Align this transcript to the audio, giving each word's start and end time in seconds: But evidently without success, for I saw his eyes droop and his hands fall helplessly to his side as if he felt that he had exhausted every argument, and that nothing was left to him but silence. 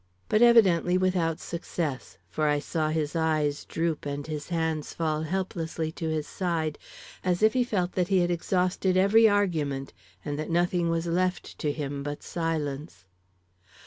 But 0.29 0.41
evidently 0.41 0.97
without 0.97 1.39
success, 1.39 2.17
for 2.27 2.47
I 2.47 2.57
saw 2.57 2.89
his 2.89 3.15
eyes 3.15 3.65
droop 3.65 4.07
and 4.07 4.25
his 4.25 4.49
hands 4.49 4.95
fall 4.95 5.21
helplessly 5.21 5.91
to 5.91 6.09
his 6.09 6.25
side 6.25 6.79
as 7.23 7.43
if 7.43 7.53
he 7.53 7.63
felt 7.63 7.91
that 7.91 8.07
he 8.07 8.17
had 8.21 8.31
exhausted 8.31 8.97
every 8.97 9.29
argument, 9.29 9.93
and 10.25 10.39
that 10.39 10.49
nothing 10.49 10.89
was 10.89 11.05
left 11.05 11.55
to 11.59 11.71
him 11.71 12.01
but 12.01 12.23
silence. 12.23 13.05